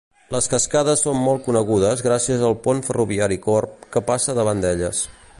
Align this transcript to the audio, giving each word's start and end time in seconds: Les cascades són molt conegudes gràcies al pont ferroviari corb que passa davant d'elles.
Les 0.35 0.47
cascades 0.51 1.03
són 1.07 1.19
molt 1.25 1.43
conegudes 1.49 2.01
gràcies 2.07 2.45
al 2.47 2.57
pont 2.67 2.81
ferroviari 2.87 3.37
corb 3.47 3.87
que 3.97 4.03
passa 4.13 4.37
davant 4.41 4.65
d'elles. 4.65 5.03